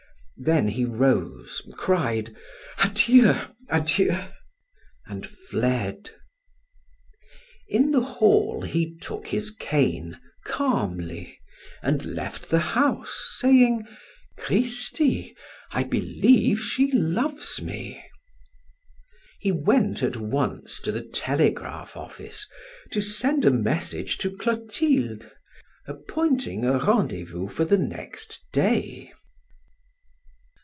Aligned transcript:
Then 0.43 0.69
he 0.69 0.85
rose, 0.85 1.61
cried: 1.75 2.35
"Adieu, 2.83 3.35
adieu!" 3.69 4.19
and 5.05 5.23
fled. 5.27 6.09
In 7.67 7.91
the 7.91 8.01
hall 8.01 8.63
he 8.63 8.97
took 8.97 9.27
his 9.27 9.51
cane 9.51 10.19
calmly 10.43 11.37
and 11.83 12.03
left 12.03 12.49
the 12.49 12.57
house 12.73 13.37
saying: 13.39 13.85
"Cristi! 14.35 15.35
I 15.69 15.83
believe 15.83 16.59
she 16.59 16.91
loves 16.91 17.61
me!" 17.61 18.03
He 19.37 19.51
went 19.51 20.01
at 20.01 20.15
once 20.17 20.79
to 20.79 20.91
the 20.91 21.03
telegraph 21.03 21.95
office 21.95 22.47
to 22.93 22.99
send 22.99 23.45
a 23.45 23.51
message 23.51 24.17
to 24.17 24.35
Clotilde, 24.35 25.31
appointing 25.85 26.65
a 26.65 26.79
rendezvous 26.79 27.47
for 27.47 27.63
the 27.63 27.77
next 27.77 28.43
day. 28.51 29.13